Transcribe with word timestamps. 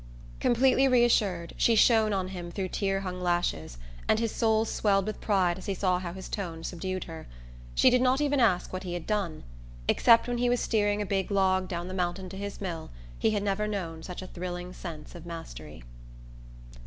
Completely 0.39 0.87
reassured, 0.87 1.53
she 1.57 1.75
shone 1.75 2.11
on 2.11 2.29
him 2.29 2.49
through 2.49 2.69
tear 2.69 3.01
hung 3.01 3.21
lashes, 3.21 3.77
and 4.07 4.17
his 4.17 4.31
soul 4.31 4.65
swelled 4.65 5.05
with 5.05 5.21
pride 5.21 5.59
as 5.59 5.67
he 5.67 5.75
saw 5.75 5.99
how 5.99 6.11
his 6.11 6.27
tone 6.27 6.63
subdued 6.63 7.03
her. 7.03 7.27
She 7.75 7.91
did 7.91 8.01
not 8.01 8.19
even 8.19 8.39
ask 8.39 8.73
what 8.73 8.81
he 8.81 8.95
had 8.95 9.05
done. 9.05 9.43
Except 9.87 10.27
when 10.27 10.39
he 10.39 10.49
was 10.49 10.59
steering 10.59 11.03
a 11.03 11.05
big 11.05 11.29
log 11.29 11.67
down 11.67 11.87
the 11.87 11.93
mountain 11.93 12.29
to 12.29 12.37
his 12.37 12.59
mill 12.59 12.89
he 13.19 13.29
had 13.29 13.43
never 13.43 13.67
known 13.67 14.01
such 14.01 14.23
a 14.23 14.27
thrilling 14.27 14.73
sense 14.73 15.13
of 15.13 15.23
mastery. 15.27 15.83